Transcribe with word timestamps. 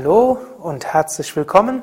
Hallo 0.00 0.38
und 0.60 0.86
herzlich 0.86 1.34
willkommen 1.34 1.82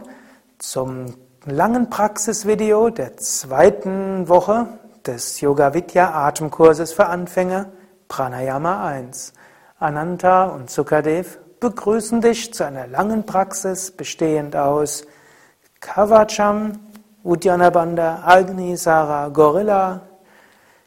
zum 0.57 1.15
langen 1.43 1.89
Praxisvideo 1.89 2.89
der 2.89 3.17
zweiten 3.17 4.29
Woche 4.29 4.67
des 5.05 5.41
Yoga 5.41 5.73
Vidya 5.73 6.13
Atemkurses 6.13 6.93
für 6.93 7.07
Anfänger 7.07 7.65
Pranayama 8.07 8.87
1. 8.87 9.33
Ananta 9.79 10.45
und 10.45 10.69
Sukadev 10.69 11.39
begrüßen 11.59 12.21
dich 12.21 12.53
zu 12.53 12.65
einer 12.65 12.87
langen 12.87 13.25
Praxis 13.25 13.91
bestehend 13.91 14.55
aus 14.55 15.03
Kavacham, 15.81 16.79
Uddiyana 17.21 17.69
Bandha, 17.69 18.23
Agni 18.25 18.77
Sara, 18.77 19.27
Gorilla, 19.27 19.99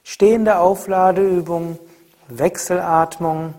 stehende 0.03 0.57
Aufladeübung, 0.57 1.79
Wechselatmung, 2.29 3.53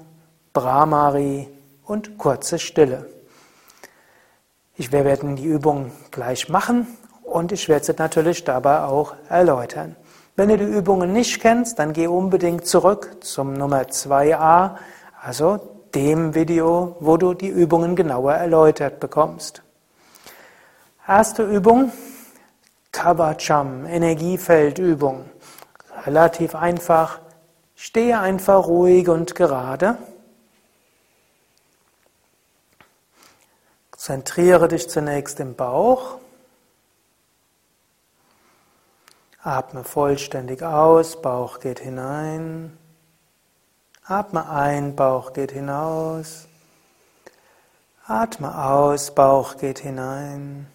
Brahmari 0.54 1.48
und 1.86 2.18
kurze 2.18 2.58
Stille. 2.58 3.19
Ich 4.80 4.94
werde 4.94 5.36
die 5.36 5.44
Übung 5.44 5.92
gleich 6.10 6.48
machen 6.48 6.88
und 7.24 7.52
ich 7.52 7.68
werde 7.68 7.84
sie 7.84 7.94
natürlich 7.98 8.46
dabei 8.46 8.84
auch 8.84 9.14
erläutern. 9.28 9.98
Wenn 10.38 10.48
du 10.48 10.58
die 10.58 10.64
Übungen 10.64 11.12
nicht 11.12 11.42
kennst, 11.42 11.80
dann 11.80 11.92
geh 11.92 12.08
unbedingt 12.08 12.66
zurück 12.66 13.18
zum 13.20 13.56
Nummer 13.56 13.82
2a, 13.82 14.78
also 15.22 15.60
dem 15.94 16.34
Video, 16.34 16.96
wo 17.02 17.18
du 17.18 17.34
die 17.34 17.50
Übungen 17.50 17.98
genauer 17.98 18.36
erläutert 18.36 19.02
bekommst. 19.02 19.64
Erste 21.06 21.44
Übung, 21.44 21.92
Kabacham, 22.94 23.86
Energiefeldübung. 23.86 25.26
Relativ 26.06 26.56
einfach. 26.56 27.20
Stehe 27.76 28.18
einfach 28.18 28.66
ruhig 28.66 29.10
und 29.10 29.36
gerade. 29.36 29.98
Zentriere 34.00 34.70
dich 34.70 34.90
zunächst 34.90 35.42
im 35.42 35.56
Bauch. 35.56 36.20
Atme 39.44 39.84
vollständig 39.84 40.64
aus, 40.64 41.22
Bauch 41.22 41.60
geht 41.60 41.82
hinein. 41.82 42.78
Atme 44.06 44.50
ein, 44.50 44.96
Bauch 44.96 45.34
geht 45.34 45.52
hinaus. 45.52 46.48
Atme 48.08 48.64
aus, 48.64 49.14
Bauch 49.14 49.58
geht 49.58 49.80
hinein. 49.80 50.72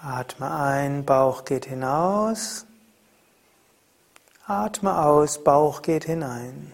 Atme 0.00 0.54
ein, 0.54 1.04
Bauch 1.04 1.44
geht 1.44 1.66
hinaus. 1.66 2.64
Atme 4.46 5.04
aus, 5.04 5.42
Bauch 5.42 5.82
geht 5.82 6.04
hinein. 6.04 6.72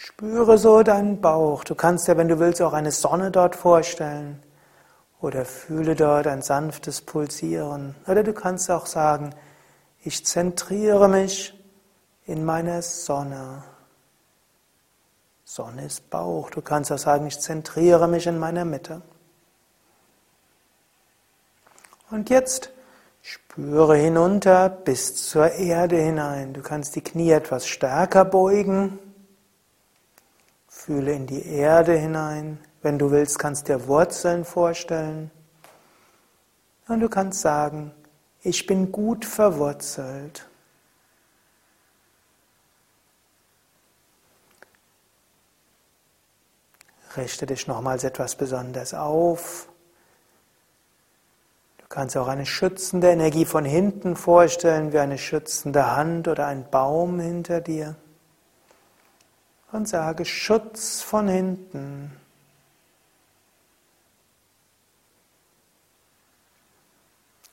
Spüre 0.00 0.58
so 0.58 0.84
deinen 0.84 1.20
Bauch. 1.20 1.64
Du 1.64 1.74
kannst 1.74 2.06
dir, 2.06 2.16
wenn 2.16 2.28
du 2.28 2.38
willst, 2.38 2.62
auch 2.62 2.72
eine 2.72 2.92
Sonne 2.92 3.32
dort 3.32 3.56
vorstellen. 3.56 4.40
Oder 5.20 5.44
fühle 5.44 5.96
dort 5.96 6.28
ein 6.28 6.40
sanftes 6.40 7.00
Pulsieren. 7.00 7.96
Oder 8.06 8.22
du 8.22 8.32
kannst 8.32 8.70
auch 8.70 8.86
sagen, 8.86 9.34
ich 10.04 10.24
zentriere 10.24 11.08
mich 11.08 11.52
in 12.26 12.44
meiner 12.44 12.80
Sonne. 12.80 13.64
Sonne 15.44 15.86
ist 15.86 16.08
Bauch. 16.10 16.50
Du 16.50 16.62
kannst 16.62 16.92
auch 16.92 16.98
sagen, 16.98 17.26
ich 17.26 17.40
zentriere 17.40 18.06
mich 18.06 18.28
in 18.28 18.38
meiner 18.38 18.64
Mitte. 18.64 19.02
Und 22.12 22.30
jetzt 22.30 22.70
spüre 23.20 23.96
hinunter 23.96 24.68
bis 24.68 25.28
zur 25.28 25.50
Erde 25.54 25.96
hinein. 25.96 26.52
Du 26.52 26.62
kannst 26.62 26.94
die 26.94 27.02
Knie 27.02 27.32
etwas 27.32 27.66
stärker 27.66 28.24
beugen. 28.24 29.00
Fühle 30.88 31.12
in 31.12 31.26
die 31.26 31.46
Erde 31.46 31.92
hinein. 31.98 32.58
Wenn 32.80 32.98
du 32.98 33.10
willst, 33.10 33.38
kannst 33.38 33.68
dir 33.68 33.88
Wurzeln 33.88 34.46
vorstellen. 34.46 35.30
Und 36.88 37.00
du 37.00 37.10
kannst 37.10 37.42
sagen, 37.42 37.92
ich 38.40 38.64
bin 38.64 38.90
gut 38.90 39.26
verwurzelt. 39.26 40.48
Richte 47.18 47.44
dich 47.44 47.66
nochmals 47.66 48.02
etwas 48.02 48.36
besonders 48.36 48.94
auf. 48.94 49.68
Du 51.76 51.84
kannst 51.90 52.16
auch 52.16 52.28
eine 52.28 52.46
schützende 52.46 53.10
Energie 53.10 53.44
von 53.44 53.66
hinten 53.66 54.16
vorstellen, 54.16 54.94
wie 54.94 55.00
eine 55.00 55.18
schützende 55.18 55.94
Hand 55.94 56.28
oder 56.28 56.46
ein 56.46 56.70
Baum 56.70 57.20
hinter 57.20 57.60
dir 57.60 57.94
und 59.72 59.88
sage 59.88 60.24
Schutz 60.24 61.02
von 61.02 61.28
hinten. 61.28 62.10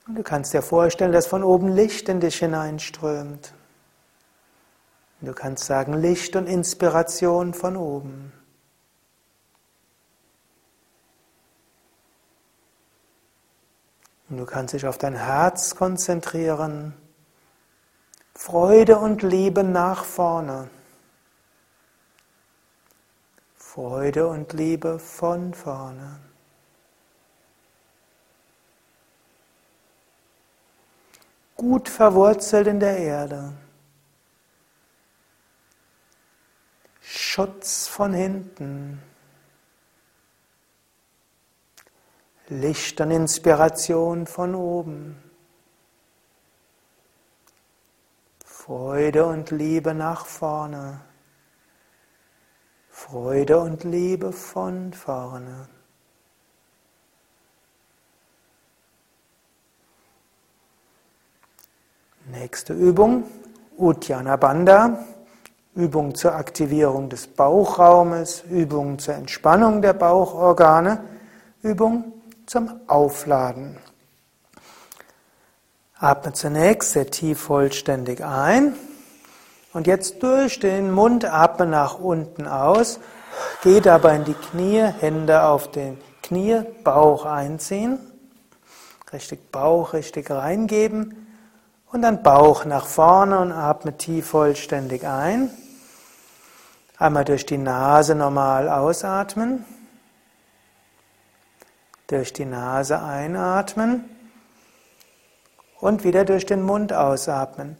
Und 0.06 0.14
du 0.14 0.22
kannst 0.22 0.54
dir 0.54 0.62
vorstellen, 0.62 1.12
dass 1.12 1.26
von 1.26 1.42
oben 1.42 1.68
Licht 1.68 2.08
in 2.08 2.20
dich 2.20 2.36
hineinströmt. 2.36 3.52
Du 5.20 5.32
kannst 5.32 5.64
sagen 5.64 5.94
Licht 5.94 6.36
und 6.36 6.46
Inspiration 6.46 7.54
von 7.54 7.76
oben. 7.76 8.32
Und 14.28 14.38
du 14.38 14.44
kannst 14.44 14.74
dich 14.74 14.86
auf 14.86 14.98
dein 14.98 15.14
Herz 15.14 15.74
konzentrieren. 15.74 16.94
Freude 18.34 18.98
und 18.98 19.22
Liebe 19.22 19.64
nach 19.64 20.04
vorne. 20.04 20.68
Freude 23.76 24.26
und 24.26 24.54
Liebe 24.54 24.98
von 24.98 25.52
vorne. 25.52 26.18
Gut 31.56 31.90
verwurzelt 31.90 32.68
in 32.68 32.80
der 32.80 32.96
Erde. 32.96 33.52
Schutz 37.02 37.86
von 37.86 38.14
hinten. 38.14 39.02
Licht 42.48 42.98
und 43.02 43.10
Inspiration 43.10 44.26
von 44.26 44.54
oben. 44.54 45.22
Freude 48.42 49.26
und 49.26 49.50
Liebe 49.50 49.92
nach 49.92 50.24
vorne. 50.24 51.02
Freude 52.98 53.60
und 53.60 53.84
Liebe 53.84 54.32
von 54.32 54.94
vorne. 54.94 55.68
Nächste 62.24 62.72
Übung, 62.72 63.24
Uddiyana 63.76 64.36
Bandha. 64.36 65.04
Übung 65.74 66.14
zur 66.14 66.34
Aktivierung 66.36 67.10
des 67.10 67.26
Bauchraumes, 67.26 68.44
Übung 68.48 68.98
zur 68.98 69.14
Entspannung 69.14 69.82
der 69.82 69.92
Bauchorgane, 69.92 71.04
Übung 71.60 72.14
zum 72.46 72.80
Aufladen. 72.86 73.76
Atme 75.98 76.32
zunächst 76.32 76.92
sehr 76.92 77.10
tief 77.10 77.40
vollständig 77.40 78.24
ein. 78.24 78.74
Und 79.76 79.86
jetzt 79.86 80.22
durch 80.22 80.58
den 80.58 80.90
Mund 80.90 81.26
atme 81.26 81.66
nach 81.66 81.98
unten 81.98 82.48
aus. 82.48 82.98
Geh 83.62 83.82
dabei 83.82 84.16
in 84.16 84.24
die 84.24 84.32
Knie, 84.32 84.80
Hände 84.80 85.42
auf 85.42 85.70
den 85.70 85.98
Knie, 86.22 86.62
Bauch 86.82 87.26
einziehen. 87.26 87.98
Richtig 89.12 89.52
Bauch 89.52 89.92
richtig 89.92 90.30
reingeben. 90.30 91.26
Und 91.92 92.00
dann 92.00 92.22
Bauch 92.22 92.64
nach 92.64 92.86
vorne 92.86 93.38
und 93.38 93.52
atme 93.52 93.98
tief 93.98 94.28
vollständig 94.28 95.06
ein. 95.06 95.50
Einmal 96.96 97.26
durch 97.26 97.44
die 97.44 97.58
Nase 97.58 98.14
normal 98.14 98.70
ausatmen. 98.70 99.66
Durch 102.06 102.32
die 102.32 102.46
Nase 102.46 103.02
einatmen. 103.02 104.06
Und 105.80 106.02
wieder 106.02 106.24
durch 106.24 106.46
den 106.46 106.62
Mund 106.62 106.94
ausatmen. 106.94 107.76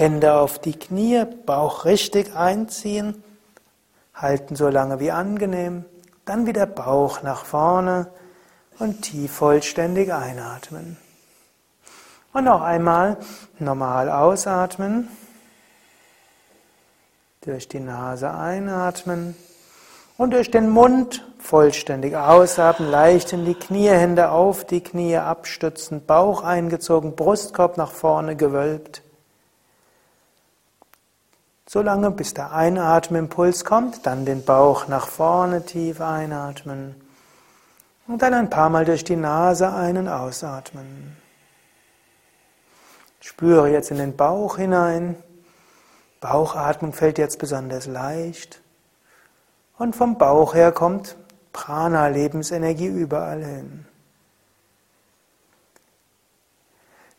Hände 0.00 0.32
auf 0.32 0.58
die 0.58 0.78
Knie, 0.78 1.26
Bauch 1.44 1.84
richtig 1.84 2.34
einziehen, 2.34 3.22
halten 4.14 4.56
so 4.56 4.70
lange 4.70 4.98
wie 4.98 5.10
angenehm, 5.10 5.84
dann 6.24 6.46
wieder 6.46 6.64
Bauch 6.64 7.22
nach 7.22 7.44
vorne 7.44 8.10
und 8.78 9.02
tief 9.02 9.30
vollständig 9.30 10.10
einatmen. 10.10 10.96
Und 12.32 12.44
noch 12.44 12.62
einmal 12.62 13.18
normal 13.58 14.10
ausatmen, 14.10 15.08
durch 17.42 17.68
die 17.68 17.80
Nase 17.80 18.32
einatmen 18.32 19.36
und 20.16 20.32
durch 20.32 20.50
den 20.50 20.70
Mund 20.70 21.28
vollständig 21.38 22.16
ausatmen, 22.16 22.90
leicht 22.90 23.34
in 23.34 23.44
die 23.44 23.52
Knie, 23.52 23.90
Hände 23.90 24.30
auf 24.30 24.64
die 24.64 24.82
Knie 24.82 25.18
abstützen, 25.18 26.06
Bauch 26.06 26.42
eingezogen, 26.42 27.16
Brustkorb 27.16 27.76
nach 27.76 27.92
vorne 27.92 28.34
gewölbt. 28.34 29.02
Solange 31.72 32.10
bis 32.10 32.34
der 32.34 32.50
Einatmimpuls 32.50 33.64
kommt, 33.64 34.04
dann 34.04 34.24
den 34.24 34.44
Bauch 34.44 34.88
nach 34.88 35.06
vorne 35.06 35.64
tief 35.64 36.00
einatmen 36.00 37.00
und 38.08 38.22
dann 38.22 38.34
ein 38.34 38.50
paar 38.50 38.70
Mal 38.70 38.84
durch 38.84 39.04
die 39.04 39.14
Nase 39.14 39.72
ein- 39.72 39.96
und 39.96 40.08
ausatmen. 40.08 41.16
Spüre 43.20 43.70
jetzt 43.70 43.92
in 43.92 43.98
den 43.98 44.16
Bauch 44.16 44.56
hinein. 44.56 45.14
Bauchatmung 46.20 46.92
fällt 46.92 47.18
jetzt 47.18 47.38
besonders 47.38 47.86
leicht. 47.86 48.60
Und 49.78 49.94
vom 49.94 50.18
Bauch 50.18 50.54
her 50.54 50.72
kommt 50.72 51.16
Prana, 51.52 52.08
Lebensenergie 52.08 52.88
überall 52.88 53.44
hin. 53.44 53.86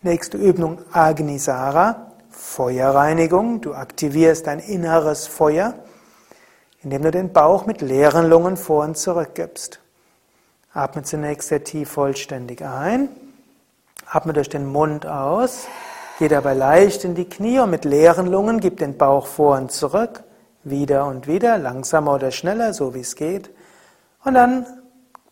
Nächste 0.02 0.36
Übung 0.36 0.82
Agnisara. 0.92 2.11
Feuerreinigung. 2.32 3.62
Du 3.62 3.74
aktivierst 3.74 4.48
dein 4.48 4.60
inneres 4.60 5.28
Feuer, 5.28 5.76
indem 6.82 7.04
du 7.04 7.12
den 7.12 7.34
Bauch 7.34 7.66
mit 7.66 7.82
leeren 7.82 8.30
Lungen 8.30 8.58
vor 8.58 8.84
und 8.84 8.98
zurück 8.98 9.36
gibst. 9.36 9.80
Atme 10.74 11.04
zunächst 11.04 11.50
sehr 11.50 11.64
tief 11.64 11.92
vollständig 11.92 12.64
ein. 12.64 13.10
Atme 14.10 14.34
durch 14.34 14.50
den 14.50 14.66
Mund 14.66 15.06
aus. 15.06 15.68
Geh 16.18 16.28
dabei 16.28 16.54
leicht 16.54 17.04
in 17.04 17.16
die 17.16 17.28
Knie 17.28 17.60
und 17.60 17.70
mit 17.70 17.86
leeren 17.86 18.28
Lungen 18.28 18.60
gib 18.60 18.78
den 18.78 18.98
Bauch 18.98 19.28
vor 19.28 19.58
und 19.58 19.72
zurück. 19.72 20.24
Wieder 20.64 21.06
und 21.08 21.28
wieder, 21.28 21.58
langsamer 21.58 22.16
oder 22.16 22.32
schneller, 22.32 22.74
so 22.74 22.94
wie 22.94 23.02
es 23.02 23.16
geht. 23.16 23.50
Und 24.24 24.36
dann 24.36 24.66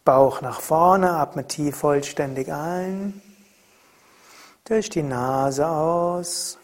Bauch 0.03 0.41
nach 0.41 0.59
vorne, 0.61 1.11
atme 1.11 1.45
tief 1.45 1.77
vollständig 1.77 2.51
ein. 2.51 3.21
Durch 4.65 4.89
die 4.89 5.03
Nase 5.03 5.67
aus 5.67 6.58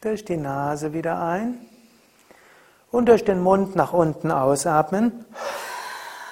durch 0.00 0.24
die 0.24 0.36
Nase 0.36 0.92
wieder 0.94 1.20
ein 1.20 1.58
und 2.90 3.08
durch 3.08 3.24
den 3.24 3.40
Mund 3.40 3.76
nach 3.76 3.92
unten 3.92 4.30
ausatmen. 4.30 5.26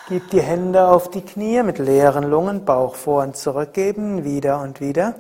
Gib 0.09 0.31
die 0.31 0.41
Hände 0.41 0.89
auf 0.89 1.11
die 1.11 1.21
Knie 1.21 1.63
mit 1.63 1.79
leeren 1.79 2.25
Lungen, 2.25 2.65
Bauch 2.65 2.95
vor 2.95 3.23
und 3.23 3.37
zurückgeben, 3.37 4.25
wieder 4.25 4.61
und 4.61 4.81
wieder. 4.81 5.15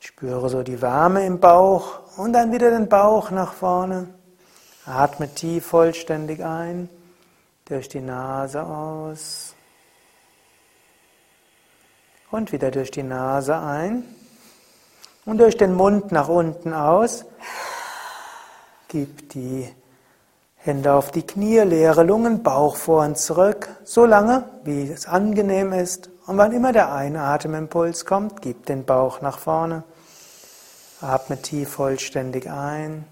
Spüre 0.00 0.50
so 0.50 0.62
die 0.62 0.82
Wärme 0.82 1.24
im 1.24 1.40
Bauch 1.40 2.00
und 2.18 2.34
dann 2.34 2.52
wieder 2.52 2.70
den 2.70 2.88
Bauch 2.88 3.30
nach 3.30 3.54
vorne. 3.54 4.08
Atme 4.84 5.32
tief 5.34 5.66
vollständig 5.66 6.44
ein, 6.44 6.90
durch 7.64 7.88
die 7.88 8.00
Nase 8.00 8.62
aus 8.64 9.54
und 12.30 12.52
wieder 12.52 12.70
durch 12.70 12.90
die 12.90 13.02
Nase 13.02 13.56
ein 13.56 14.04
und 15.28 15.36
durch 15.36 15.58
den 15.58 15.74
Mund 15.74 16.10
nach 16.10 16.28
unten 16.28 16.72
aus. 16.72 17.26
Gib 18.88 19.28
die 19.28 19.68
Hände 20.56 20.94
auf 20.94 21.10
die 21.10 21.26
Knie, 21.26 21.58
leere 21.58 22.02
Lungen, 22.02 22.42
Bauch 22.42 22.76
vor 22.76 23.04
und 23.04 23.18
zurück, 23.18 23.68
so 23.84 24.06
lange, 24.06 24.48
wie 24.64 24.90
es 24.90 25.06
angenehm 25.06 25.74
ist. 25.74 26.08
Und 26.26 26.38
wann 26.38 26.52
immer 26.52 26.72
der 26.72 26.94
Einatemimpuls 26.94 28.06
kommt, 28.06 28.40
gib 28.40 28.64
den 28.64 28.86
Bauch 28.86 29.20
nach 29.20 29.38
vorne. 29.38 29.84
Atme 31.02 31.40
tief 31.42 31.72
vollständig 31.72 32.50
ein 32.50 33.04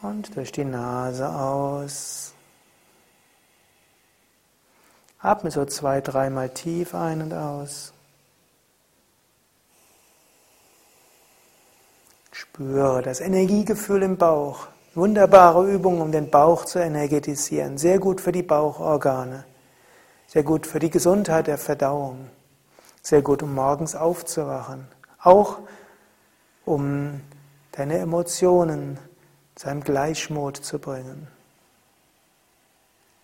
und 0.00 0.34
durch 0.36 0.52
die 0.52 0.64
Nase 0.64 1.28
aus. 1.28 2.32
Atme 5.20 5.50
so 5.50 5.66
zwei, 5.66 6.00
dreimal 6.00 6.48
tief 6.48 6.94
ein 6.94 7.20
und 7.20 7.34
aus. 7.34 7.93
Spüre 12.54 13.02
das 13.02 13.18
Energiegefühl 13.20 14.04
im 14.04 14.16
Bauch. 14.16 14.68
Wunderbare 14.94 15.68
Übung, 15.68 16.00
um 16.00 16.12
den 16.12 16.30
Bauch 16.30 16.64
zu 16.64 16.78
energetisieren. 16.78 17.78
Sehr 17.78 17.98
gut 17.98 18.20
für 18.20 18.30
die 18.30 18.44
Bauchorgane. 18.44 19.44
Sehr 20.28 20.44
gut 20.44 20.64
für 20.64 20.78
die 20.78 20.88
Gesundheit 20.88 21.48
der 21.48 21.58
Verdauung. 21.58 22.30
Sehr 23.02 23.22
gut, 23.22 23.42
um 23.42 23.56
morgens 23.56 23.96
aufzuwachen. 23.96 24.86
Auch 25.20 25.58
um 26.64 27.22
deine 27.72 27.98
Emotionen 27.98 29.00
zu 29.56 29.68
einem 29.68 29.82
Gleichmut 29.82 30.56
zu 30.56 30.78
bringen. 30.78 31.26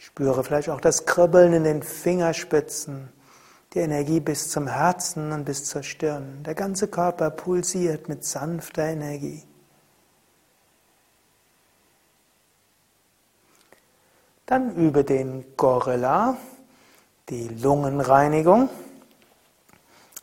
Spüre 0.00 0.43
vielleicht 0.43 0.71
auch 0.71 0.81
das 0.81 1.06
Kribbeln 1.06 1.53
in 1.53 1.62
den 1.62 1.85
Fingerspitzen 1.85 3.11
die 3.72 3.78
Energie 3.78 4.20
bis 4.20 4.50
zum 4.50 4.67
Herzen 4.67 5.32
und 5.32 5.44
bis 5.44 5.64
zur 5.64 5.82
Stirn. 5.82 6.43
Der 6.44 6.55
ganze 6.55 6.88
Körper 6.88 7.31
pulsiert 7.31 8.08
mit 8.08 8.25
sanfter 8.25 8.84
Energie. 8.84 9.43
Dann 14.46 14.75
übe 14.75 15.05
den 15.05 15.56
Gorilla, 15.56 16.37
die 17.28 17.46
Lungenreinigung. 17.46 18.69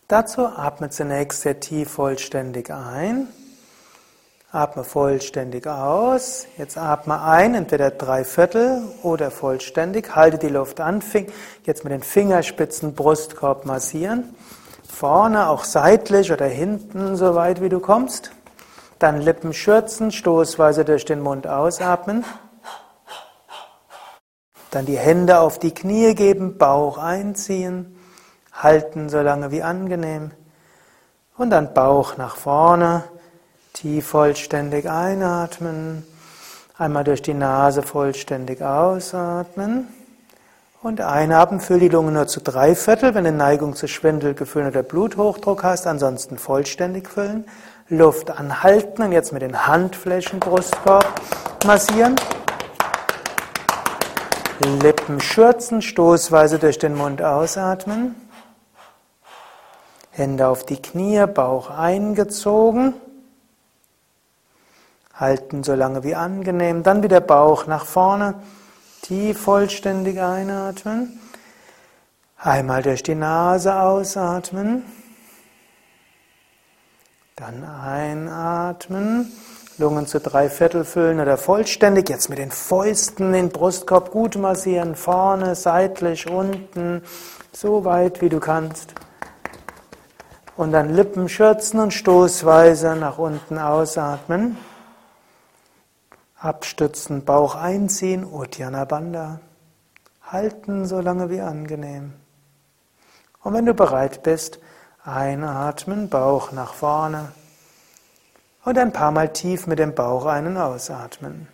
Dazu 0.09 0.45
atme 0.45 0.89
zunächst 0.89 1.41
sehr 1.41 1.61
tief 1.61 1.91
vollständig 1.91 2.69
ein. 2.69 3.29
Atme 4.57 4.83
vollständig 4.83 5.67
aus. 5.67 6.47
Jetzt 6.57 6.79
atme 6.79 7.21
ein, 7.21 7.53
entweder 7.53 7.91
drei 7.91 8.23
Viertel 8.23 8.81
oder 9.03 9.29
vollständig. 9.29 10.15
Halte 10.15 10.39
die 10.39 10.49
Luft 10.49 10.81
an. 10.81 11.03
Jetzt 11.63 11.83
mit 11.83 11.93
den 11.93 12.01
Fingerspitzen 12.01 12.95
Brustkorb 12.95 13.65
massieren. 13.65 14.35
Vorne, 14.83 15.49
auch 15.49 15.63
seitlich 15.63 16.31
oder 16.31 16.47
hinten, 16.47 17.15
so 17.15 17.35
weit 17.35 17.61
wie 17.61 17.69
du 17.69 17.79
kommst. 17.79 18.31
Dann 18.97 19.21
Lippen 19.21 19.53
schürzen, 19.53 20.11
stoßweise 20.11 20.83
durch 20.85 21.05
den 21.05 21.21
Mund 21.21 21.45
ausatmen. 21.45 22.25
Dann 24.71 24.87
die 24.87 24.97
Hände 24.97 25.39
auf 25.39 25.59
die 25.59 25.73
Knie 25.73 26.15
geben, 26.15 26.57
Bauch 26.57 26.97
einziehen. 26.97 27.95
Halten 28.51 29.09
so 29.09 29.21
lange 29.21 29.51
wie 29.51 29.61
angenehm. 29.61 30.31
Und 31.37 31.51
dann 31.51 31.75
Bauch 31.75 32.17
nach 32.17 32.37
vorne. 32.37 33.03
Tief 33.79 34.07
vollständig 34.07 34.89
einatmen, 34.89 36.03
einmal 36.79 37.03
durch 37.03 37.21
die 37.21 37.35
Nase 37.35 37.83
vollständig 37.83 38.63
ausatmen 38.63 39.87
und 40.81 40.99
einatmen. 40.99 41.59
Füll 41.59 41.81
die 41.81 41.89
Lunge 41.89 42.11
nur 42.11 42.25
zu 42.25 42.41
drei 42.41 42.73
Viertel, 42.73 43.13
wenn 43.13 43.25
du 43.25 43.31
Neigung 43.31 43.75
zu 43.75 43.87
Schwindelgefühlen 43.87 44.69
oder 44.69 44.81
Bluthochdruck 44.81 45.63
hast, 45.63 45.85
ansonsten 45.85 46.39
vollständig 46.39 47.07
füllen. 47.07 47.45
Luft 47.87 48.31
anhalten 48.31 49.03
und 49.03 49.11
jetzt 49.11 49.31
mit 49.31 49.43
den 49.43 49.67
Handflächen 49.67 50.39
Brustkorb 50.39 51.05
massieren. 51.63 52.15
Lippen 54.81 55.21
schürzen, 55.21 55.83
stoßweise 55.83 56.57
durch 56.57 56.79
den 56.79 56.95
Mund 56.95 57.21
ausatmen. 57.21 58.15
Hände 60.09 60.47
auf 60.47 60.65
die 60.65 60.81
Knie, 60.81 61.23
Bauch 61.27 61.69
eingezogen. 61.69 62.95
Halten 65.19 65.63
so 65.63 65.73
lange 65.73 66.03
wie 66.03 66.15
angenehm. 66.15 66.83
Dann 66.83 67.01
wieder 67.01 67.21
Bauch 67.21 67.65
nach 67.65 67.85
vorne. 67.85 68.35
Tief 69.01 69.41
vollständig 69.41 70.21
einatmen. 70.21 71.19
Einmal 72.37 72.83
durch 72.83 73.01
die 73.01 73.15
Nase 73.15 73.75
ausatmen. 73.75 74.83
Dann 77.35 77.63
einatmen. 77.63 79.31
Lungen 79.79 80.07
zu 80.07 80.19
drei 80.19 80.49
Viertel 80.49 80.85
füllen 80.85 81.19
oder 81.19 81.37
vollständig. 81.37 82.09
Jetzt 82.09 82.29
mit 82.29 82.37
den 82.37 82.51
Fäusten 82.51 83.33
den 83.33 83.49
Brustkorb 83.49 84.11
gut 84.11 84.35
massieren. 84.35 84.95
Vorne, 84.95 85.55
seitlich, 85.55 86.29
unten. 86.29 87.01
So 87.51 87.85
weit 87.85 88.21
wie 88.21 88.29
du 88.29 88.39
kannst. 88.39 88.93
Und 90.55 90.71
dann 90.71 90.93
Lippen 90.93 91.27
schürzen 91.27 91.79
und 91.79 91.93
stoßweise 91.93 92.95
nach 92.95 93.17
unten 93.17 93.57
ausatmen. 93.57 94.57
Abstützen, 96.39 97.25
Bauch 97.25 97.55
einziehen, 97.55 98.23
Uddiyana 98.23 98.85
Bandha. 98.85 99.39
Halten 100.21 100.85
so 100.85 101.01
lange 101.01 101.31
wie 101.31 101.41
angenehm. 101.41 102.13
Und 103.41 103.53
wenn 103.55 103.65
du 103.65 103.73
bereit 103.73 104.21
bist, 104.21 104.59
einatmen, 105.03 106.09
Bauch 106.09 106.51
nach 106.51 106.75
vorne. 106.75 107.31
Und 108.65 108.77
ein 108.77 108.93
paar 108.93 109.09
Mal 109.09 109.33
tief 109.33 109.65
mit 109.65 109.79
dem 109.79 109.95
Bauch 109.95 110.25
ein- 110.25 110.45
und 110.45 110.57
ausatmen. 110.57 111.47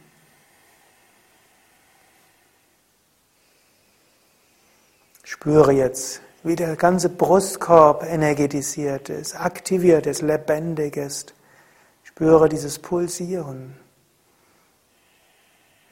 Spüre 5.23 5.71
jetzt, 5.71 6.21
wie 6.43 6.57
der 6.57 6.75
ganze 6.75 7.07
Brustkorb 7.07 8.03
energetisiert 8.03 9.07
ist, 9.07 9.39
aktiviert 9.39 10.07
ist, 10.07 10.21
lebendig 10.21 10.97
ist. 10.97 11.33
Spüre 12.03 12.49
dieses 12.49 12.79
Pulsieren 12.79 13.77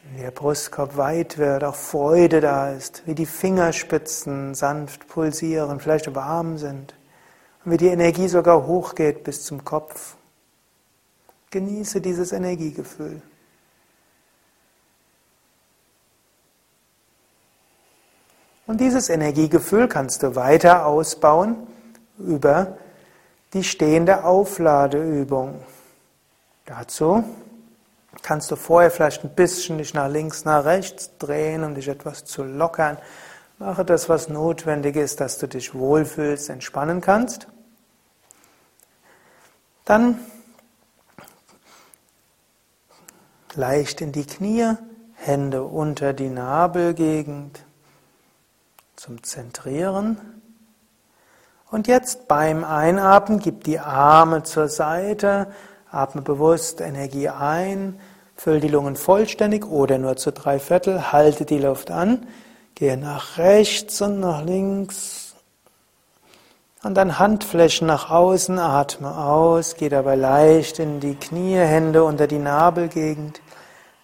wie 0.03 0.21
der 0.21 0.31
Brustkorb 0.31 0.97
weit 0.97 1.37
wird, 1.37 1.63
auch 1.63 1.75
Freude 1.75 2.41
da 2.41 2.71
ist, 2.71 3.03
wie 3.05 3.15
die 3.15 3.25
Fingerspitzen 3.25 4.55
sanft 4.55 5.07
pulsieren, 5.07 5.79
vielleicht 5.79 6.13
warm 6.15 6.57
sind 6.57 6.93
und 7.63 7.71
wie 7.71 7.77
die 7.77 7.87
Energie 7.87 8.27
sogar 8.27 8.65
hochgeht 8.65 9.23
bis 9.23 9.45
zum 9.45 9.63
Kopf. 9.63 10.15
Genieße 11.51 12.01
dieses 12.01 12.31
Energiegefühl. 12.31 13.21
Und 18.67 18.79
dieses 18.79 19.09
Energiegefühl 19.09 19.87
kannst 19.87 20.23
du 20.23 20.35
weiter 20.35 20.85
ausbauen 20.85 21.67
über 22.17 22.77
die 23.53 23.63
stehende 23.63 24.23
Aufladeübung. 24.23 25.61
Dazu 26.65 27.23
kannst 28.21 28.51
du 28.51 28.55
vorher 28.55 28.91
vielleicht 28.91 29.23
ein 29.23 29.35
bisschen 29.35 29.77
dich 29.77 29.93
nach 29.93 30.09
links, 30.09 30.45
nach 30.45 30.65
rechts 30.65 31.17
drehen, 31.17 31.63
um 31.63 31.75
dich 31.75 31.87
etwas 31.87 32.25
zu 32.25 32.43
lockern. 32.43 32.97
Mache 33.57 33.85
das, 33.85 34.09
was 34.09 34.27
notwendig 34.27 34.95
ist, 34.95 35.21
dass 35.21 35.37
du 35.37 35.47
dich 35.47 35.73
wohlfühlst, 35.73 36.49
entspannen 36.49 36.99
kannst. 36.99 37.47
Dann 39.85 40.19
leicht 43.55 44.01
in 44.01 44.11
die 44.11 44.25
Knie, 44.25 44.73
Hände 45.13 45.63
unter 45.63 46.13
die 46.13 46.29
Nabelgegend 46.29 47.63
zum 48.95 49.23
Zentrieren. 49.23 50.17
Und 51.69 51.87
jetzt 51.87 52.27
beim 52.27 52.63
Einatmen 52.63 53.39
gib 53.39 53.63
die 53.63 53.79
Arme 53.79 54.43
zur 54.43 54.67
Seite, 54.67 55.51
atme 55.91 56.21
bewusst 56.21 56.81
Energie 56.81 57.29
ein, 57.29 57.99
füll 58.35 58.59
die 58.59 58.69
Lungen 58.69 58.95
vollständig 58.95 59.65
oder 59.65 59.97
nur 59.97 60.15
zu 60.15 60.31
drei 60.31 60.59
Viertel, 60.59 61.11
halte 61.11 61.45
die 61.45 61.59
Luft 61.59 61.91
an, 61.91 62.25
gehe 62.75 62.97
nach 62.97 63.37
rechts 63.37 64.01
und 64.01 64.19
nach 64.19 64.43
links 64.43 65.21
und 66.83 66.95
dann 66.95 67.19
Handflächen 67.19 67.85
nach 67.85 68.09
außen, 68.09 68.57
atme 68.57 69.15
aus, 69.15 69.75
geh 69.75 69.87
dabei 69.87 70.15
leicht 70.15 70.79
in 70.79 70.99
die 70.99 71.13
Knie, 71.13 71.57
Hände 71.57 72.03
unter 72.03 72.25
die 72.25 72.39
Nabelgegend. 72.39 73.39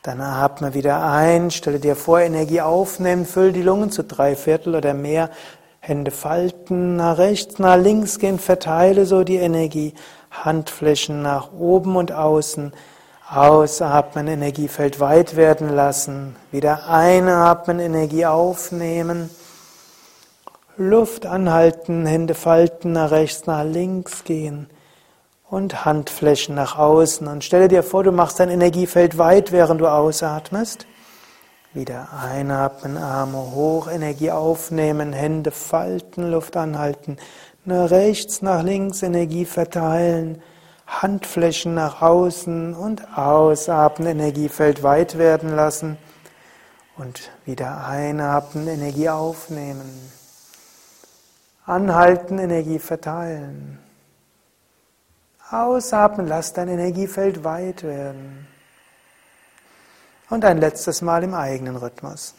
Dann 0.03 0.21
atme 0.21 0.75
wieder 0.75 1.03
ein, 1.03 1.49
stelle 1.49 1.79
dir 1.79 1.95
vor, 1.95 2.19
Energie 2.19 2.61
aufnehmen, 2.61 3.25
füll 3.25 3.51
die 3.51 3.63
Lungen 3.63 3.89
zu 3.89 4.03
drei 4.03 4.35
Viertel 4.35 4.75
oder 4.75 4.93
mehr, 4.93 5.31
Hände 5.79 6.11
falten, 6.11 6.97
nach 6.97 7.17
rechts, 7.17 7.57
nach 7.57 7.77
links 7.77 8.19
gehen, 8.19 8.37
verteile 8.37 9.07
so 9.07 9.23
die 9.23 9.37
Energie, 9.37 9.95
Handflächen 10.45 11.21
nach 11.21 11.51
oben 11.51 11.95
und 11.95 12.11
außen, 12.11 12.73
ausatmen, 13.29 14.27
Energiefeld 14.27 14.99
weit 14.99 15.35
werden 15.35 15.69
lassen, 15.69 16.35
wieder 16.51 16.87
einatmen, 16.89 17.79
Energie 17.79 18.25
aufnehmen, 18.25 19.29
Luft 20.77 21.25
anhalten, 21.25 22.05
Hände 22.05 22.35
falten, 22.35 22.93
nach 22.93 23.11
rechts, 23.11 23.47
nach 23.47 23.63
links 23.63 24.23
gehen 24.23 24.69
und 25.49 25.85
Handflächen 25.85 26.55
nach 26.55 26.77
außen. 26.77 27.27
Und 27.27 27.43
stelle 27.43 27.67
dir 27.67 27.83
vor, 27.83 28.03
du 28.03 28.11
machst 28.11 28.39
dein 28.39 28.49
Energiefeld 28.49 29.17
weit, 29.17 29.51
während 29.51 29.81
du 29.81 29.87
ausatmest. 29.87 30.85
Wieder 31.73 32.07
einatmen, 32.23 32.97
Arme 32.97 33.37
hoch, 33.37 33.87
Energie 33.87 34.31
aufnehmen, 34.31 35.13
Hände 35.13 35.51
falten, 35.51 36.31
Luft 36.31 36.57
anhalten. 36.57 37.17
Nach 37.67 37.91
rechts, 37.91 38.41
nach 38.41 38.63
links 38.63 39.03
Energie 39.03 39.43
verteilen, 39.43 40.41
Handflächen 40.87 41.73
nach 41.73 42.01
außen 42.01 42.73
und 42.73 43.17
ausatmen, 43.17 44.07
Energiefeld 44.07 44.83
weit 44.83 45.17
werden 45.17 45.53
lassen. 45.53 45.97
Und 46.95 47.29
wieder 47.43 47.85
einatmen, 47.85 48.69
Energie 48.69 49.09
aufnehmen. 49.09 50.13
Anhalten, 51.65 52.39
Energie 52.39 52.79
verteilen. 52.79 53.79
Ausatmen, 55.51 56.25
lass 56.25 56.53
dein 56.53 56.69
Energiefeld 56.69 57.43
weit 57.43 57.83
werden. 57.83 58.47
Und 60.29 60.45
ein 60.45 60.59
letztes 60.59 61.01
Mal 61.01 61.21
im 61.21 61.33
eigenen 61.33 61.75
Rhythmus. 61.75 62.33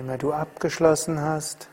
Immer 0.00 0.18
du 0.18 0.32
abgeschlossen 0.32 1.20
hast, 1.20 1.68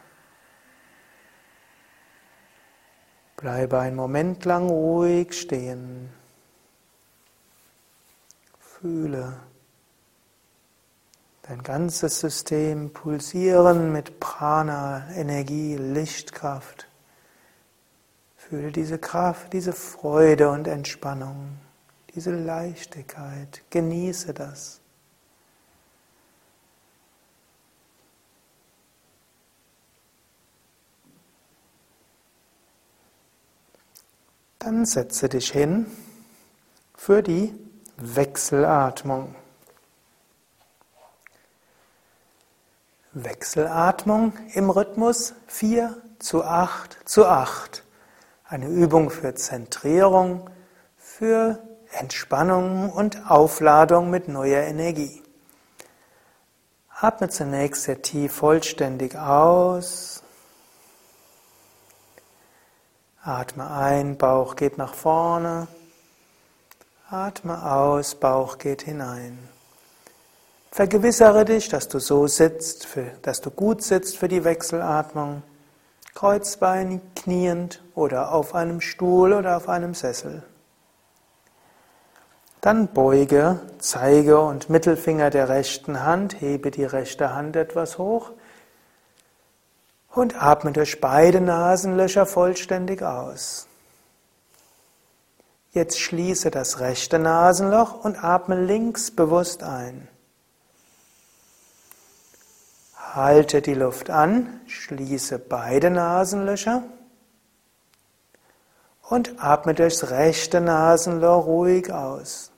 bleibe 3.38 3.80
einen 3.80 3.96
Moment 3.96 4.46
lang 4.46 4.70
ruhig 4.70 5.34
stehen. 5.34 6.10
Fühle 8.60 9.40
dein 11.44 11.64
ganzes 11.64 12.20
System 12.20 12.92
pulsieren 12.92 13.92
mit 13.92 14.20
Prana, 14.20 15.10
Energie, 15.16 15.76
Lichtkraft. 15.78 16.88
Fühle 18.36 18.72
diese 18.72 19.00
Kraft, 19.00 19.54
diese 19.54 19.74
Freude 19.74 20.50
und 20.50 20.68
Entspannung, 20.68 21.58
diese 22.14 22.32
Leichtigkeit. 22.32 23.64
Genieße 23.70 24.34
das. 24.34 24.82
Dann 34.60 34.86
setze 34.86 35.30
dich 35.30 35.52
hin 35.52 35.86
für 36.96 37.22
die 37.22 37.54
Wechselatmung. 37.98 39.36
Wechselatmung 43.14 44.34
im 44.54 44.70
Rhythmus 44.70 45.34
4 45.48 45.96
zu 46.20 46.44
8 46.44 46.98
zu 47.06 47.26
8. 47.26 47.84
Eine 48.46 48.68
Übung 48.68 49.10
für 49.10 49.36
Zentrierung, 49.36 50.50
für 50.98 51.62
Entspannung 51.92 52.92
und 52.92 53.30
Aufladung 53.30 54.10
mit 54.10 54.28
neuer 54.28 54.64
Energie. 54.64 55.24
Atme 57.00 57.30
zunächst 57.30 57.84
sehr 57.84 58.02
tief 58.02 58.34
vollständig 58.34 59.16
aus. 59.16 60.24
Atme 63.28 63.70
ein, 63.70 64.18
Bauch 64.18 64.56
geht 64.56 64.78
nach 64.78 64.94
vorne. 64.94 65.68
Atme 67.10 67.70
aus, 67.70 68.16
Bauch 68.16 68.58
geht 68.58 68.84
hinein. 68.84 69.38
Vergewissere 70.72 71.44
dich, 71.44 71.68
dass 71.68 71.90
du 71.90 72.00
so 72.00 72.28
sitzt, 72.28 72.88
dass 73.24 73.42
du 73.42 73.52
gut 73.52 73.84
sitzt 73.84 74.18
für 74.18 74.30
die 74.30 74.46
Wechselatmung, 74.46 75.44
Kreuzbein 76.16 77.02
kniend 77.18 77.84
oder 77.96 78.32
auf 78.32 78.56
einem 78.56 78.80
Stuhl 78.80 79.34
oder 79.34 79.58
auf 79.58 79.68
einem 79.68 79.94
Sessel. 79.94 80.44
Dann 82.62 82.88
beuge 82.88 83.60
Zeige 83.80 84.40
und 84.40 84.70
Mittelfinger 84.70 85.32
der 85.32 85.50
rechten 85.50 86.06
Hand, 86.06 86.40
hebe 86.40 86.72
die 86.72 86.86
rechte 86.86 87.34
Hand 87.36 87.58
etwas 87.58 87.98
hoch 87.98 88.32
und 90.14 90.42
atme 90.42 90.72
durch 90.72 91.00
beide 91.02 91.42
Nasenlöcher 91.42 92.26
vollständig 92.26 93.02
aus. 93.02 93.68
Jetzt 95.72 96.00
schließe 96.00 96.50
das 96.50 96.80
rechte 96.80 97.20
Nasenloch 97.20 98.04
und 98.04 98.24
atme 98.24 98.60
links 98.60 99.12
bewusst 99.12 99.64
ein. 99.64 100.08
Halte 102.96 103.62
die 103.62 103.74
Luft 103.74 104.10
an, 104.10 104.62
schließe 104.68 105.40
beide 105.40 105.90
Nasenlöcher 105.90 106.84
und 109.10 109.42
atme 109.44 109.74
durchs 109.74 110.10
rechte 110.10 110.62
Nasenloch 110.62 111.46
ruhig 111.46 111.92
aus. 111.92 112.52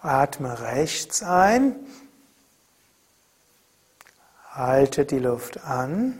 Atme 0.00 0.60
rechts 0.60 1.22
ein, 1.22 1.74
halte 4.58 5.04
die 5.04 5.20
Luft 5.20 5.64
an 5.64 6.18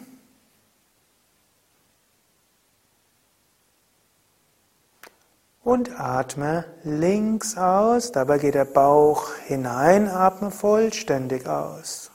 und 5.64 6.00
atme 6.00 6.64
links 6.84 7.58
aus. 7.58 8.12
Dabei 8.12 8.38
geht 8.38 8.54
der 8.54 8.64
Bauch 8.64 9.34
hinein, 9.46 10.08
atme 10.08 10.52
vollständig 10.52 11.48
aus. 11.48 12.12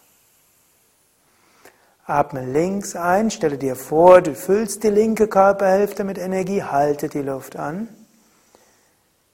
Atme 2.05 2.45
links 2.45 2.95
ein, 2.95 3.29
stelle 3.29 3.57
dir 3.57 3.75
vor, 3.75 4.21
du 4.21 4.33
füllst 4.33 4.83
die 4.83 4.89
linke 4.89 5.27
Körperhälfte 5.27 6.03
mit 6.05 6.17
Energie, 6.17 6.63
halte 6.63 7.09
die 7.09 7.21
Luft 7.21 7.57
an. 7.57 7.89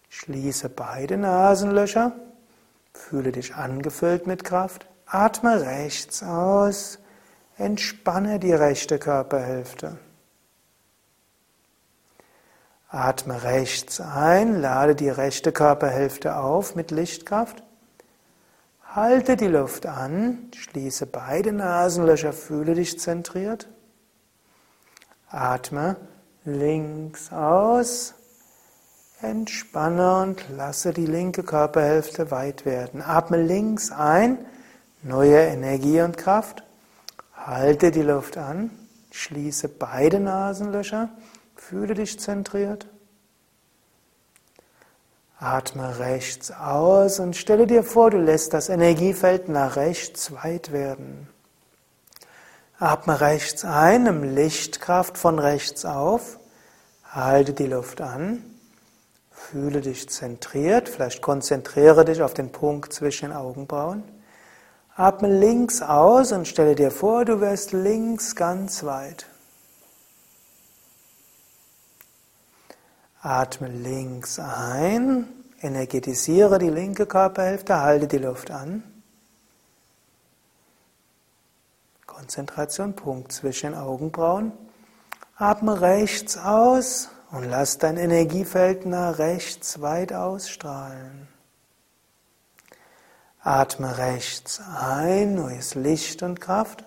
Schließe 0.10 0.70
beide 0.70 1.18
Nasenlöcher, 1.18 2.14
fühle 2.94 3.32
dich 3.32 3.56
angefüllt 3.56 4.26
mit 4.26 4.44
Kraft. 4.44 4.88
Atme 5.12 5.62
rechts 5.62 6.22
aus, 6.22 7.00
entspanne 7.58 8.38
die 8.38 8.54
rechte 8.54 9.00
Körperhälfte. 9.00 9.98
Atme 12.90 13.44
rechts 13.44 14.02
ein, 14.02 14.62
lade 14.62 14.94
die 14.94 15.10
rechte 15.10 15.52
Körperhälfte 15.52 16.38
auf 16.38 16.76
mit 16.76 16.92
Lichtkraft. 16.92 17.64
Halte 18.84 19.36
die 19.36 19.48
Luft 19.48 19.88
an, 19.88 20.52
schließe 20.56 21.08
beide 21.08 21.54
Nasenlöcher, 21.54 22.32
fühle 22.32 22.76
dich 22.76 23.00
zentriert. 23.00 23.68
Atme 25.30 25.96
links 26.46 27.34
aus, 27.34 28.14
entspanne 29.24 30.22
und 30.22 30.46
lasse 30.56 30.94
die 30.94 31.08
linke 31.08 31.42
Körperhälfte 31.42 32.30
weit 32.30 32.66
werden. 32.66 33.02
Atme 33.02 33.42
links 33.42 33.92
ein, 33.92 34.46
neue 35.02 35.40
Energie 35.40 36.02
und 36.02 36.18
Kraft. 36.18 36.64
Halte 37.34 37.92
die 37.92 38.02
Luft 38.02 38.38
an, 38.38 38.70
schließe 39.12 39.70
beide 39.70 40.20
Nasenlöcher, 40.20 41.10
fühle 41.56 41.94
dich 41.94 42.20
zentriert. 42.20 42.88
Atme 45.40 46.00
rechts 46.00 46.52
aus 46.52 47.20
und 47.20 47.38
stelle 47.38 47.66
dir 47.66 47.84
vor, 47.84 48.12
du 48.12 48.18
lässt 48.18 48.54
das 48.54 48.68
Energiefeld 48.68 49.48
nach 49.48 49.78
rechts 49.78 50.34
weit 50.34 50.74
werden. 50.74 51.30
Atme 52.78 53.22
rechts 53.22 53.64
ein, 53.64 54.04
nimm 54.04 54.36
Lichtkraft 54.36 55.18
von 55.18 55.40
rechts 55.40 55.86
auf, 55.86 56.40
halte 57.06 57.54
die 57.54 57.68
Luft 57.68 58.02
an, 58.02 58.44
fühle 59.32 59.80
dich 59.80 60.10
zentriert, 60.10 60.90
vielleicht 60.90 61.22
konzentriere 61.22 62.04
dich 62.04 62.22
auf 62.22 62.34
den 62.34 62.52
Punkt 62.52 62.92
zwischen 62.92 63.30
den 63.30 63.38
Augenbrauen. 63.38 64.04
Atme 65.00 65.30
links 65.30 65.82
aus 65.82 66.34
und 66.34 66.46
stelle 66.46 66.76
dir 66.76 66.92
vor, 66.92 67.24
du 67.24 67.40
wirst 67.40 67.72
links 67.72 68.36
ganz 68.36 68.84
weit. 68.84 69.28
Atme 73.22 73.70
links 73.70 74.40
ein, 74.40 75.26
energetisiere 75.62 76.60
die 76.60 76.68
linke 76.68 77.06
Körperhälfte, 77.06 77.80
halte 77.80 78.08
die 78.08 78.18
Luft 78.18 78.52
an. 78.52 78.84
Konzentration, 82.06 82.94
Punkt 82.94 83.32
zwischen 83.32 83.72
den 83.72 83.80
Augenbrauen. 83.80 84.52
Atme 85.38 85.80
rechts 85.80 86.36
aus 86.36 87.08
und 87.32 87.46
lass 87.46 87.78
dein 87.78 87.96
Energiefeld 87.96 88.86
nach 88.86 89.18
rechts 89.18 89.80
weit 89.80 90.12
ausstrahlen. 90.12 91.30
Atme 93.42 93.98
rechts 93.98 94.62
ein, 94.62 95.36
neues 95.36 95.76
Licht 95.76 96.24
und 96.24 96.42
Kraft. 96.42 96.84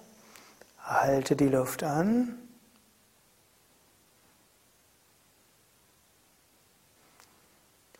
Halte 0.84 1.36
die 1.36 1.48
Luft 1.48 1.82
an. 1.82 2.42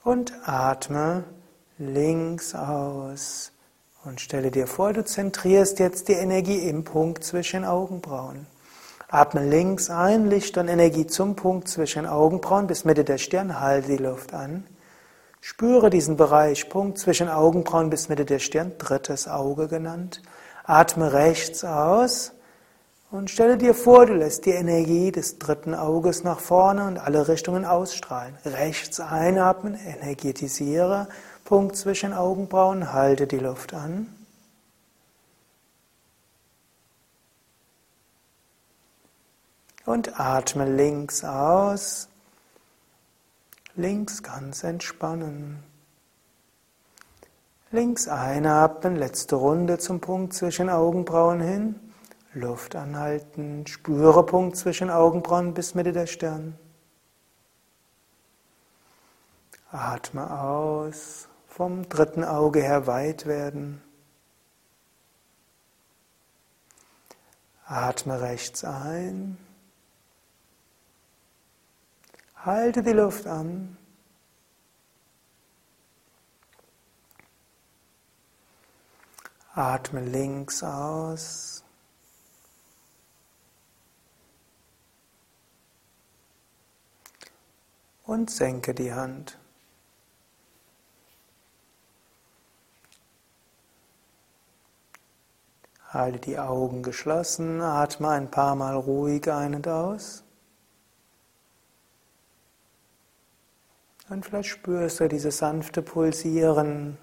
und 0.05 0.33
atme 0.45 1.25
links 1.79 2.55
aus. 2.55 3.53
Und 4.05 4.21
stelle 4.21 4.51
dir 4.51 4.67
vor, 4.67 4.93
du 4.93 5.05
zentrierst 5.05 5.79
jetzt 5.79 6.09
die 6.09 6.15
Energie 6.15 6.69
im 6.69 6.83
Punkt 6.83 7.23
zwischen 7.23 7.65
Augenbrauen. 7.65 8.47
Atme 9.09 9.49
links 9.49 9.91
ein, 9.91 10.29
Licht 10.29 10.57
und 10.59 10.69
Energie 10.69 11.07
zum 11.07 11.37
Punkt 11.37 11.69
zwischen 11.69 12.07
Augenbrauen 12.07 12.67
bis 12.67 12.85
Mitte 12.85 13.05
der 13.05 13.19
Stirn, 13.19 13.61
halte 13.61 13.89
die 13.89 14.03
Luft 14.03 14.35
an. 14.35 14.67
Spüre 15.45 15.91
diesen 15.91 16.17
Bereich, 16.17 16.69
Punkt 16.69 16.99
zwischen 16.99 17.29
Augenbrauen 17.29 17.91
bis 17.91 18.09
Mitte 18.09 18.25
der 18.25 18.39
Stirn, 18.39 18.71
drittes 18.79 19.27
Auge 19.27 19.67
genannt. 19.67 20.23
Atme 20.63 21.13
rechts 21.13 21.65
aus 21.65 22.31
und 23.11 23.29
stelle 23.29 23.59
dir 23.59 23.75
vor, 23.75 24.07
du 24.07 24.15
lässt 24.15 24.47
die 24.47 24.53
Energie 24.53 25.11
des 25.11 25.41
dritten 25.41 25.75
Auges 25.75 26.23
nach 26.23 26.39
vorne 26.39 26.87
und 26.87 26.97
alle 26.97 27.27
Richtungen 27.27 27.65
ausstrahlen. 27.65 28.39
Rechts 28.45 29.01
einatmen, 29.01 29.75
energetisiere, 29.75 31.09
Punkt 31.45 31.75
zwischen 31.75 32.13
Augenbrauen, 32.13 32.93
halte 32.93 33.27
die 33.27 33.39
Luft 33.41 33.75
an. 33.75 34.07
Und 39.87 40.21
atme 40.21 40.71
links 40.71 41.25
aus, 41.25 42.09
links 43.75 44.23
ganz 44.23 44.65
entspannen. 44.65 45.63
Links 47.71 48.07
einatmen, 48.07 48.97
letzte 48.97 49.37
Runde 49.37 49.79
zum 49.79 50.01
Punkt 50.01 50.35
zwischen 50.35 50.69
Augenbrauen 50.69 51.41
hin. 51.41 51.81
Luft 52.35 52.77
anhalten, 52.77 53.67
spüre 53.67 54.25
Punkt 54.25 54.57
zwischen 54.57 54.91
Augenbrauen 54.91 55.55
bis 55.55 55.75
Mitte 55.75 55.93
der 55.93 56.07
Stirn. 56.07 56.59
Atme 59.71 60.39
aus, 60.39 61.29
vom 61.49 61.89
dritten 61.89 62.25
Auge 62.25 62.61
her 62.61 62.87
weit 62.87 63.25
werden. 63.27 63.83
Atme 67.65 68.21
rechts 68.21 68.65
ein. 68.65 69.39
Halte 72.45 72.83
die 72.83 72.93
Luft 72.93 73.27
an. 73.27 73.77
Atme 79.55 80.01
links 80.01 80.63
aus. 80.63 81.63
und 88.13 88.31
senke 88.31 88.75
die 88.75 88.93
Hand. 88.93 89.39
Halte 95.89 96.19
die 96.19 96.39
Augen 96.39 96.83
geschlossen, 96.83 97.61
atme 97.61 98.11
ein 98.11 98.31
paar 98.31 98.55
Mal 98.55 98.77
ruhig 98.77 99.31
ein 99.31 99.55
und 99.55 99.69
aus. 99.69 100.25
Und 104.13 104.27
vielleicht 104.27 104.51
spürst 104.51 105.01
du 105.01 105.09
dieses 105.09 105.39
sanfte 105.39 105.81
Pulsieren, 105.81 106.99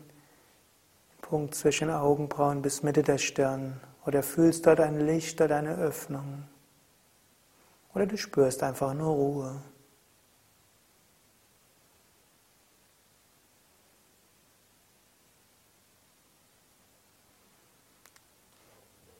Punkt 1.21 1.55
zwischen 1.55 1.89
Augenbrauen 1.89 2.61
bis 2.61 2.83
Mitte 2.83 3.01
der 3.01 3.17
Stirn. 3.17 3.81
Oder 4.05 4.21
fühlst 4.21 4.67
dort 4.67 4.79
ein 4.79 5.07
Licht 5.07 5.41
oder 5.41 5.55
eine 5.55 5.75
Öffnung. 5.75 6.43
Oder 7.95 8.05
du 8.05 8.15
spürst 8.15 8.61
einfach 8.61 8.93
nur 8.93 9.11
Ruhe. 9.11 9.55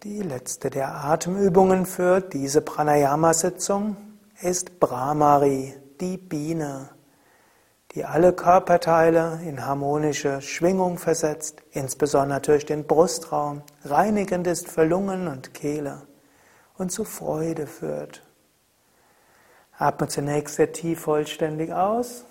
Die 0.04 0.22
letzte 0.22 0.70
der 0.70 0.94
Atemübungen 0.94 1.88
für 1.88 2.22
diese 2.22 2.62
Pranayama-Sitzung 2.62 3.98
ist 4.42 4.80
Brahmari, 4.80 5.74
die 6.00 6.18
Biene, 6.18 6.92
die 7.96 8.06
alle 8.06 8.34
Körperteile 8.34 9.40
in 9.44 9.66
harmonische 9.66 10.42
Schwingung 10.42 10.98
versetzt, 10.98 11.64
insbesondere 11.72 12.40
durch 12.42 12.66
den 12.66 12.86
Brustraum, 12.86 13.64
reinigend 13.84 14.46
ist 14.46 14.70
für 14.70 14.84
Lungen 14.84 15.28
und 15.28 15.54
Kehle 15.54 16.04
und 16.78 16.92
zu 16.92 17.04
Freude 17.04 17.66
führt. 17.66 18.22
Atme 19.78 20.08
zunächst 20.08 20.56
sehr 20.56 20.72
tief 20.72 21.02
vollständig 21.02 21.74
aus. 21.74 22.26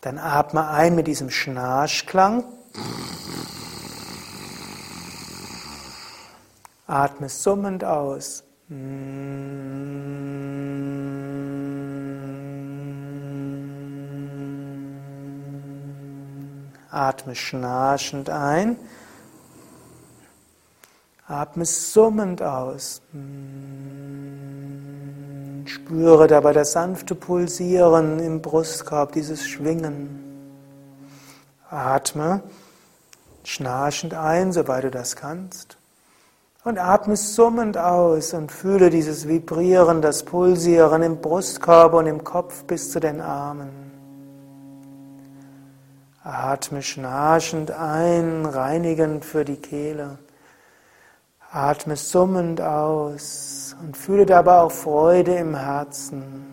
Dann 0.00 0.18
atme 0.18 0.68
ein 0.68 0.94
mit 0.94 1.06
diesem 1.06 1.30
Schnarchklang. 1.30 2.44
Atme 6.86 7.28
summend 7.28 7.84
aus. 7.84 8.44
Atme 16.94 17.34
schnarchend 17.34 18.30
ein. 18.30 18.76
Atme 21.26 21.64
summend 21.64 22.40
aus. 22.40 23.02
Spüre 25.64 26.26
dabei 26.28 26.52
das 26.52 26.72
sanfte 26.72 27.14
Pulsieren 27.14 28.20
im 28.20 28.42
Brustkorb, 28.42 29.12
dieses 29.12 29.46
Schwingen. 29.46 30.20
Atme 31.68 32.42
schnarchend 33.42 34.14
ein, 34.14 34.52
soweit 34.52 34.84
du 34.84 34.90
das 34.90 35.16
kannst. 35.16 35.78
Und 36.62 36.78
atme 36.78 37.16
summend 37.16 37.76
aus 37.76 38.32
und 38.32 38.52
fühle 38.52 38.88
dieses 38.88 39.26
Vibrieren, 39.26 40.00
das 40.00 40.22
Pulsieren 40.22 41.02
im 41.02 41.20
Brustkorb 41.20 41.92
und 41.94 42.06
im 42.06 42.22
Kopf 42.22 42.64
bis 42.64 42.90
zu 42.90 43.00
den 43.00 43.20
Armen. 43.20 43.83
Atme 46.24 46.82
schnarchend 46.82 47.70
ein, 47.70 48.46
reinigend 48.46 49.26
für 49.26 49.44
die 49.44 49.58
Kehle. 49.58 50.18
Atme 51.52 51.96
summend 51.96 52.62
aus 52.62 53.76
und 53.78 53.94
fühle 53.94 54.24
dabei 54.24 54.60
auch 54.60 54.72
Freude 54.72 55.34
im 55.34 55.54
Herzen. 55.54 56.46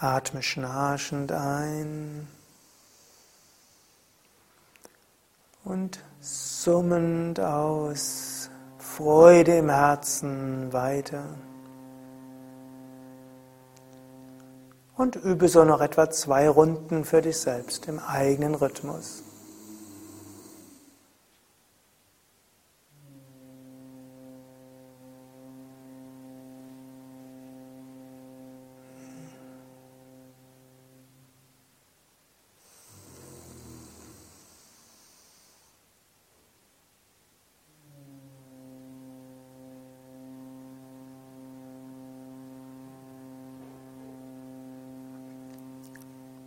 Atme 0.00 0.42
schnarchend 0.42 1.32
ein 1.32 2.26
und 5.64 5.98
summend 6.20 7.40
aus, 7.40 8.48
Freude 8.78 9.58
im 9.58 9.68
Herzen 9.68 10.72
weiter. 10.72 11.24
Und 14.96 15.16
übe 15.16 15.48
so 15.48 15.64
noch 15.64 15.80
etwa 15.80 16.08
zwei 16.10 16.48
Runden 16.48 17.04
für 17.04 17.20
dich 17.20 17.38
selbst 17.38 17.88
im 17.88 17.98
eigenen 17.98 18.54
Rhythmus. 18.54 19.23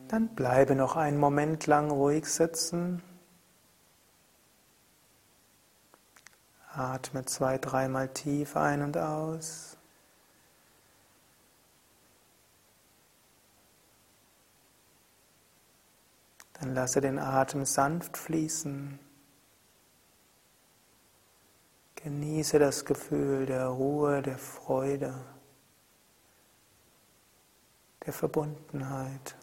Dann 0.08 0.30
bleibe 0.36 0.74
noch 0.76 0.96
einen 0.96 1.18
Moment 1.18 1.68
lang 1.68 1.92
ruhig 1.92 2.26
sitzen. 2.26 3.04
Atme 6.74 7.26
zwei, 7.26 7.58
dreimal 7.58 8.08
tief 8.10 8.56
ein 8.56 8.84
und 8.84 8.98
aus. 8.98 9.78
Dann 16.54 16.74
lasse 16.74 17.02
den 17.02 17.20
Atem 17.20 17.66
sanft 17.66 18.16
fließen. 18.16 19.00
Genieße 21.96 22.60
das 22.60 22.86
Gefühl 22.86 23.46
der 23.46 23.68
Ruhe, 23.68 24.22
der 24.22 24.38
Freude, 24.38 25.14
der 28.06 28.14
Verbundenheit. 28.14 29.36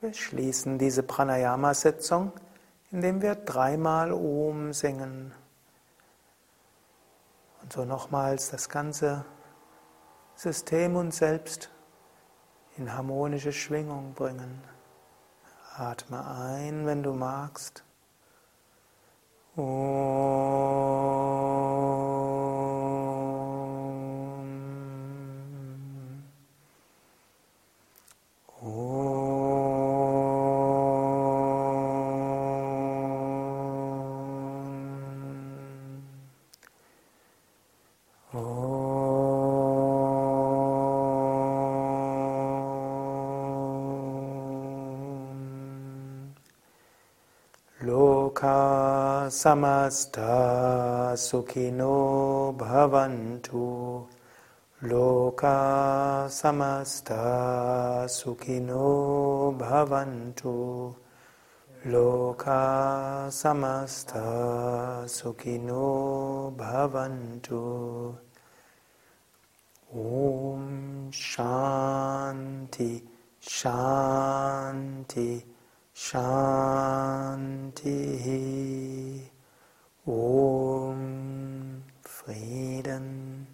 Wir 0.00 0.14
schließen 0.14 0.78
diese 0.78 1.02
Pranayama-Sitzung, 1.02 2.32
indem 2.90 3.20
wir 3.20 3.34
dreimal 3.34 4.12
Om 4.12 4.72
singen. 4.72 5.34
Und 7.60 7.70
so 7.70 7.84
nochmals 7.84 8.48
das 8.50 8.70
ganze 8.70 9.26
System 10.36 10.96
und 10.96 11.12
Selbst 11.12 11.70
in 12.78 12.94
harmonische 12.94 13.52
Schwingung 13.52 14.14
bringen. 14.14 14.64
Atme 15.76 16.26
ein, 16.26 16.86
wenn 16.86 17.02
du 17.02 17.12
magst. 17.12 17.84
Loka 48.40 49.28
samasta 49.28 51.12
sukhino 51.14 52.56
bhavantu 52.56 54.06
Loka 54.82 56.26
samasta 56.26 58.08
sukhino 58.08 59.52
bhavantu 59.58 60.94
Loka 61.84 63.28
samasta 63.28 65.04
sukhino 65.04 66.56
bhavantu 66.56 68.16
Om 69.92 71.10
Shanti 71.12 73.02
Shanti 73.38 75.59
Shanti 76.00 77.92
Om 80.06 81.02
Frieden, 82.02 83.46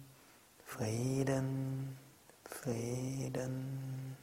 Frieden, 0.65 1.97
Frieden. 2.45 4.15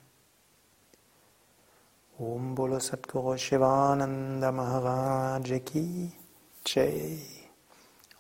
Om 2.19 2.55
Bolo 2.55 2.79
Satguru 2.81 3.37
Shivananda 3.37 4.51
Maharaj 4.51 5.61
Ki 5.67 6.11
Jai. 6.65 7.19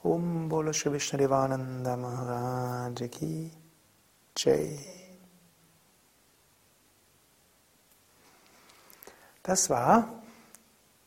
Om 0.05 0.49
Bolo 0.51 0.73
Shri 0.73 0.91
Vishnadevananda 0.93 1.97
Maharaj 1.97 3.11
Ki 3.11 3.51
Jai. 4.37 5.04
Das 9.47 9.69
war 9.69 10.09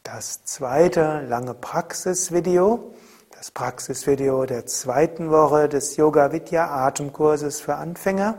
das 0.04 0.46
zweite 0.46 1.26
lange 1.28 1.56
Praxisvideo, 1.56 2.94
das 3.36 3.50
Praxisvideo 3.50 4.46
der 4.46 4.68
zweiten 4.68 5.32
Woche 5.32 5.68
des 5.68 5.98
Yoga 5.98 6.32
Vidya 6.32 6.68
Atemkurses 6.68 7.62
für 7.62 7.74
Anfänger. 7.78 8.36